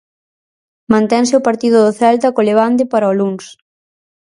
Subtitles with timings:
[0.93, 3.45] Mantense o partido do Celta co Levante para o luns.